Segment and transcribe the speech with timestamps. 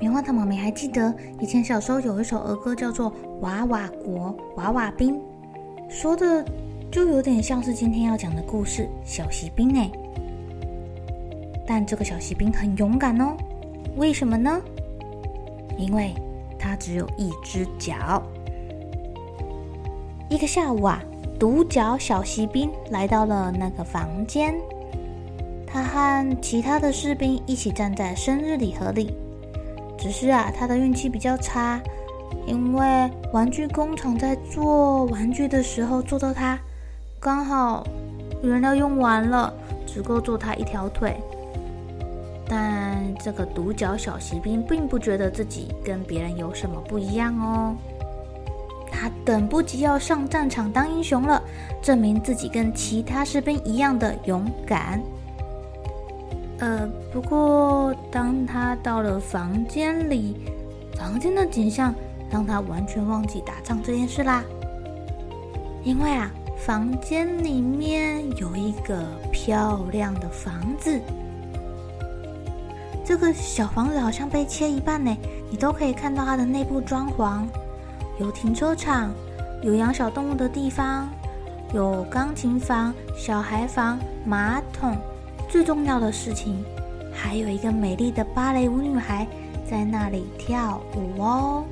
[0.00, 5.14] 棉花糖妈咪还记得以前小时候有一首儿歌，叫做《娃娃国娃娃兵》，
[5.90, 6.42] 说的
[6.90, 9.90] 就有点像是今天要讲的故事——小锡兵哎。
[11.66, 13.36] 但这个小锡兵很勇敢哦，
[13.96, 14.58] 为什么呢？
[15.76, 16.14] 因为
[16.58, 18.22] 他只有一只脚。
[20.30, 21.04] 一个下午啊，
[21.38, 24.54] 独角小锡兵来到了那个房间，
[25.66, 29.14] 他和其他的士兵一起站在生日礼盒里。
[30.00, 31.78] 只是啊，他的运气比较差，
[32.46, 36.58] 因为玩具工厂在做玩具的时候做到他，
[37.20, 37.86] 刚好
[38.42, 39.52] 原料用完了，
[39.86, 41.16] 只够做他一条腿。
[42.48, 47.76] 但这个独角小骑兵并不觉得自己跟别人有什么不一样哦，
[48.90, 51.40] 他等不及要上战场当英雄了，
[51.82, 55.00] 证明自己跟其他士兵一样的勇敢。
[56.60, 60.36] 呃，不过当他到了房间里，
[60.94, 61.94] 房间的景象
[62.30, 64.44] 让他完全忘记打仗这件事啦。
[65.82, 69.02] 因为啊，房间里面有一个
[69.32, 71.00] 漂亮的房子，
[73.06, 75.16] 这个小房子好像被切一半呢，
[75.50, 77.40] 你都可以看到它的内部装潢，
[78.18, 79.10] 有停车场，
[79.62, 81.08] 有养小动物的地方，
[81.72, 84.94] 有钢琴房、小孩房、马桶。
[85.50, 86.64] 最重要的事情，
[87.12, 89.26] 还有一个美丽的芭蕾舞女孩
[89.68, 91.64] 在那里跳舞哦。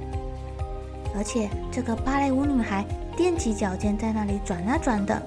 [1.17, 2.85] 而且这个芭蕾舞女孩
[3.17, 5.23] 踮起脚尖在那里转啊转的，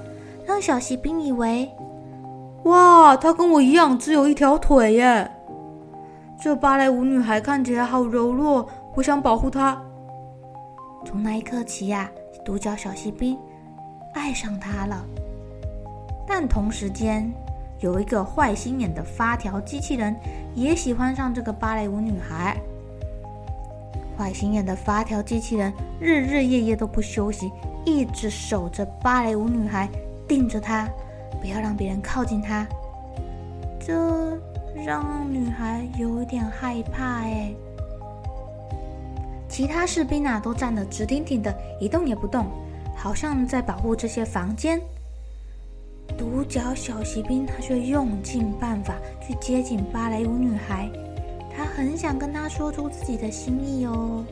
[0.45, 1.69] 让小锡兵以为，
[2.66, 5.31] 哇，她跟我一样只有一条腿耶。
[6.40, 9.81] 这芭蕾舞女孩看起来好柔弱，我想保护她。
[11.06, 12.11] 从那一刻起呀，
[12.44, 13.38] 独角小锡兵
[14.13, 15.06] 爱上她了。
[16.28, 17.31] 但同时间，
[17.81, 20.16] 有一个坏心眼的发条机器人
[20.56, 22.56] 也喜欢上这个芭蕾舞女孩。
[24.18, 27.52] 坏心眼的发条机器人日日夜夜都不休息，
[27.84, 29.90] 一直守着芭蕾舞女孩，
[30.28, 30.88] 盯着她，
[31.41, 32.68] 不要让别人靠近她。
[33.80, 34.40] 这
[34.86, 37.52] 让女孩有点害怕哎。
[39.50, 42.46] 其他士兵啊都站得直挺挺的，一动也不动，
[42.96, 44.80] 好像在保护这些房间。
[46.22, 50.88] 独角小骑兵，他却用尽办法去接近芭蕾舞女孩，
[51.52, 54.24] 他很想跟她说出自己的心意哦。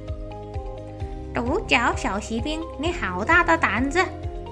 [1.33, 3.99] 独角小骑兵，你好大的胆子，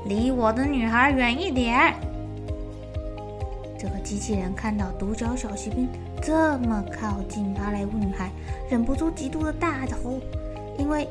[0.06, 1.94] 离我的女孩远一点！
[3.78, 5.88] 这个机器人看到独角小骑兵
[6.19, 8.31] 这么靠近芭蕾舞女孩，
[8.68, 10.19] 忍不住嫉妒的大吼，
[10.80, 11.08] 因为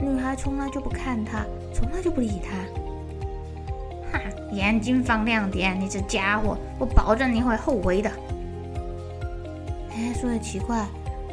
[0.00, 2.54] 女孩从来就不看他，从来就不理他。
[4.12, 4.20] 哈
[4.52, 8.10] 眼睛放亮点，你这家伙，我保证你会后悔的。
[9.90, 10.86] 哎，说也奇怪，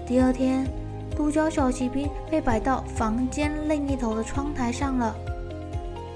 [0.06, 0.68] 第二天，
[1.16, 5.16] 独角小骑兵被摆到房间另一头的窗台上了。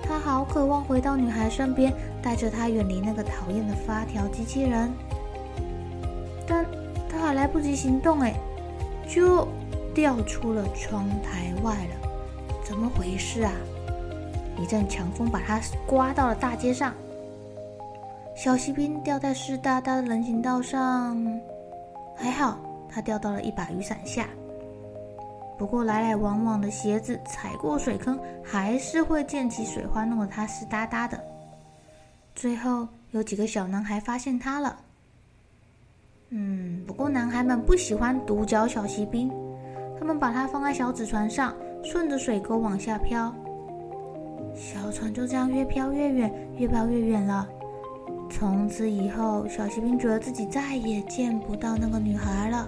[0.02, 4.92] 他好渴望回到女孩身边，带着她远离那个讨厌的发条机器人。
[6.48, 6.66] 但
[7.08, 8.34] 他还来不及行动，哎，
[9.08, 9.48] 就
[9.94, 12.10] 掉出了窗台外了。
[12.64, 13.52] 怎么回事啊？
[14.62, 16.94] 一阵强风把他刮到了大街上，
[18.36, 21.18] 小锡兵掉在湿哒哒的人行道上，
[22.16, 22.60] 还好
[22.90, 24.28] 他掉到了一把雨伞下。
[25.58, 31.22] 不过来来往往的鞋子踩过水坑，还是会溅起水花，弄得他湿哒哒的。
[32.36, 34.78] 最后有几个小男孩发现他了，
[36.30, 39.30] 嗯，不过男孩们不喜欢独角小锡兵，
[40.00, 41.54] 他们把它放在小纸船上，
[41.84, 43.34] 顺着水沟往下飘。
[44.60, 47.48] 小船就这样越飘越远，越飘越远了。
[48.30, 52.68] 从此以后，小骑兵觉得自己再也见不到那个女孩了。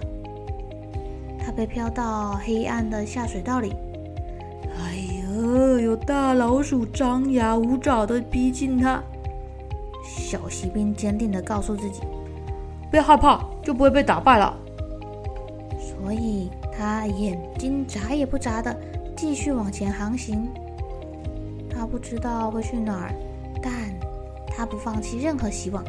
[1.38, 3.74] 他他被飘到黑暗的下水道里。
[4.78, 4.96] 哎
[5.36, 9.02] 呦，有大老鼠张牙舞爪的逼近他。
[10.02, 12.00] 小骑兵坚定地告诉自己
[12.90, 14.56] ：“不要害怕，就不会被打败了。”
[15.78, 18.74] 所以他眼睛眨也不眨的
[19.14, 20.48] 继续往前航行。
[21.82, 23.12] 他不知道会去哪儿，
[23.60, 23.72] 但
[24.46, 25.82] 他不放弃任何希望。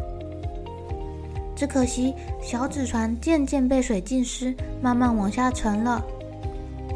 [1.56, 6.04] 只可惜，小纸船渐渐被水浸湿，慢慢往下沉了。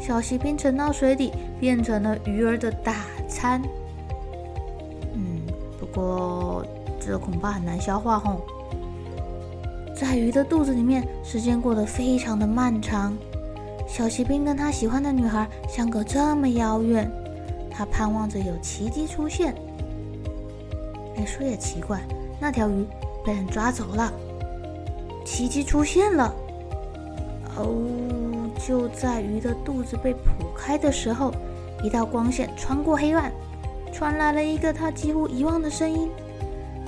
[0.00, 1.30] 小骑兵沉到水底，
[1.60, 2.92] 变成了鱼儿的大
[3.28, 3.62] 餐。
[5.14, 5.42] 嗯，
[5.78, 6.66] 不过
[6.98, 8.40] 这恐怕很难消化吼。
[9.94, 13.16] 在鱼的肚子里面，时间过得非常的漫长。
[13.86, 17.08] 小骑兵跟他喜欢的女孩相隔这么遥远，
[17.78, 19.54] 他盼望着有奇迹出现。
[21.16, 22.00] 哎，说也奇怪，
[22.40, 22.84] 那条鱼
[23.24, 24.12] 被人抓走了。
[25.24, 26.34] 奇迹出现了！
[27.56, 30.18] 哦，就在鱼的肚子被剖
[30.56, 31.32] 开的时候，
[31.84, 33.30] 一道光线穿过黑暗，
[33.92, 36.10] 传来了一个他几乎遗忘的声音。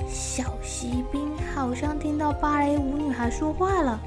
[0.09, 3.97] 小锡兵好像听到芭蕾舞女孩说话了。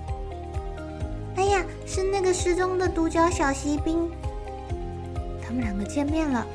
[1.36, 4.06] 哎呀，是那个失踪的独角小锡兵！
[5.42, 6.46] 他们两个见面了。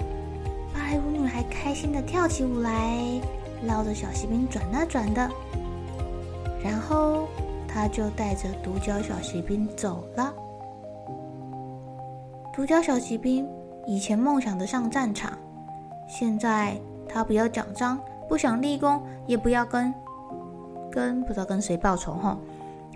[1.61, 3.21] 开心地跳起舞来，
[3.67, 5.29] 绕着小锡兵转啊转的，
[6.63, 7.27] 然后。
[7.71, 10.33] 他就带着独角小骑兵走了。
[12.51, 13.47] 独角小骑兵
[13.85, 15.37] 以前梦想着上战场，
[16.07, 16.75] 现在
[17.07, 19.93] 他不要奖章，不想立功，也不要跟
[20.91, 22.35] 跟不知道跟谁报仇哈。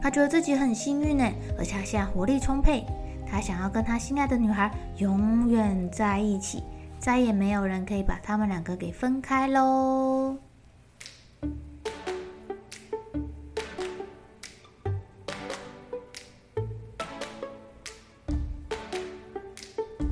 [0.01, 2.83] 他觉得自己很幸运呢，而且他现在活力充沛。
[3.27, 6.63] 他想要跟他心爱的女孩永远在一起，
[7.03, 10.37] 再也没有人可以把他们两个给分开喽。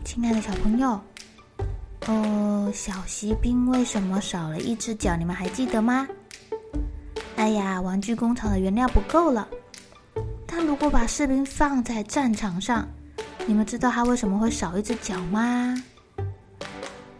[0.03, 0.99] 亲爱的小朋友，
[2.07, 5.15] 呃，小骑兵为什么少了一只脚？
[5.15, 6.05] 你们还记得吗？
[7.37, 9.47] 哎呀，玩具工厂的原料不够了。
[10.45, 12.85] 但如果把士兵放在战场上，
[13.47, 15.73] 你们知道他为什么会少一只脚吗？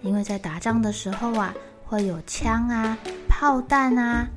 [0.02, 1.54] 因为在打仗的时候啊，
[1.86, 2.98] 会有枪啊、
[3.30, 4.28] 炮弹啊，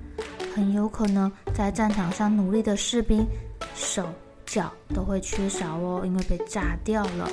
[0.55, 3.26] 很有可能在战场上努力的士兵
[3.75, 4.06] 手
[4.44, 7.28] 脚都会缺少哦，因为被炸掉了。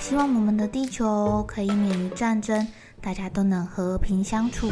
[0.00, 2.66] 希望我们的地球可以免于战争，
[3.00, 4.70] 大家都能和平相处。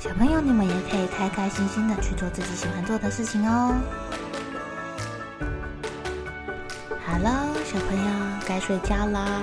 [0.00, 3.74] 小朋友，你们也可以开开心心的去做自己喜欢做的事情哦。
[7.04, 8.10] 好了，小朋友
[8.46, 9.42] 该睡觉了，